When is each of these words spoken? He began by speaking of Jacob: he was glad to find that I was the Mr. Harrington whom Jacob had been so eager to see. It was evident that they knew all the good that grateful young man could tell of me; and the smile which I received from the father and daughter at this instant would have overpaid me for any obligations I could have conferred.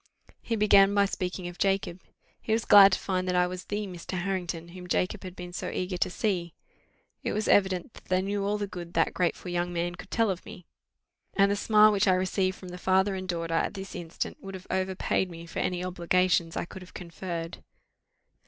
He 0.41 0.55
began 0.55 0.95
by 0.95 1.05
speaking 1.05 1.47
of 1.47 1.59
Jacob: 1.59 2.01
he 2.41 2.53
was 2.53 2.65
glad 2.65 2.93
to 2.93 2.99
find 2.99 3.27
that 3.27 3.35
I 3.35 3.45
was 3.45 3.65
the 3.65 3.85
Mr. 3.85 4.17
Harrington 4.17 4.69
whom 4.69 4.87
Jacob 4.89 5.21
had 5.21 5.35
been 5.35 5.53
so 5.53 5.69
eager 5.69 5.95
to 5.97 6.09
see. 6.09 6.55
It 7.21 7.33
was 7.33 7.47
evident 7.47 7.93
that 7.93 8.05
they 8.05 8.23
knew 8.23 8.43
all 8.43 8.57
the 8.57 8.65
good 8.65 8.95
that 8.95 9.13
grateful 9.13 9.51
young 9.51 9.71
man 9.71 9.93
could 9.93 10.09
tell 10.09 10.31
of 10.31 10.43
me; 10.43 10.65
and 11.35 11.51
the 11.51 11.55
smile 11.55 11.91
which 11.91 12.07
I 12.07 12.15
received 12.15 12.57
from 12.57 12.69
the 12.69 12.79
father 12.79 13.13
and 13.13 13.29
daughter 13.29 13.53
at 13.53 13.75
this 13.75 13.93
instant 13.93 14.37
would 14.41 14.55
have 14.55 14.65
overpaid 14.71 15.29
me 15.29 15.45
for 15.45 15.59
any 15.59 15.85
obligations 15.85 16.57
I 16.57 16.65
could 16.65 16.81
have 16.81 16.95
conferred. 16.95 17.59